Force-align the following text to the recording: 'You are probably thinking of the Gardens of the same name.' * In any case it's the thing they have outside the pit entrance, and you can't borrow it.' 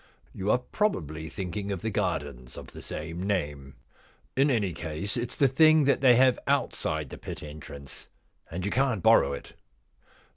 'You 0.33 0.49
are 0.49 0.57
probably 0.57 1.29
thinking 1.29 1.71
of 1.71 1.83
the 1.83 1.91
Gardens 1.91 2.57
of 2.57 2.71
the 2.73 2.81
same 2.81 3.21
name.' 3.21 3.75
* 4.05 4.35
In 4.35 4.49
any 4.49 4.73
case 4.73 5.15
it's 5.15 5.35
the 5.35 5.47
thing 5.47 5.83
they 5.83 6.15
have 6.15 6.39
outside 6.47 7.09
the 7.09 7.19
pit 7.19 7.43
entrance, 7.43 8.07
and 8.49 8.65
you 8.65 8.71
can't 8.71 9.03
borrow 9.03 9.33
it.' 9.33 9.53